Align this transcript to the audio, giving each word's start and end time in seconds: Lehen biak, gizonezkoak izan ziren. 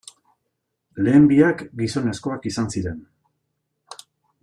Lehen 1.07 1.27
biak, 1.33 1.61
gizonezkoak 1.83 2.49
izan 2.53 2.73
ziren. 2.77 2.99